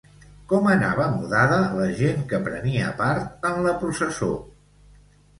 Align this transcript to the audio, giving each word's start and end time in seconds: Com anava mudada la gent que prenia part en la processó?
Com 0.51 0.67
anava 0.75 1.03
mudada 1.17 1.59
la 1.79 1.85
gent 1.99 2.23
que 2.31 2.39
prenia 2.47 2.87
part 3.01 3.45
en 3.51 3.61
la 3.67 3.75
processó? 3.83 4.31